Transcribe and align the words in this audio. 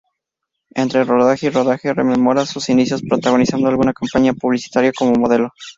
Entre 0.73 1.03
rodaje 1.03 1.45
y 1.45 1.49
rodaje, 1.51 1.93
rememora 1.93 2.47
sus 2.47 2.69
inicios 2.69 3.03
protagonizando 3.07 3.67
alguna 3.69 3.93
campaña 3.93 4.33
publicitaria 4.33 4.91
como 4.97 5.11
modelo. 5.13 5.51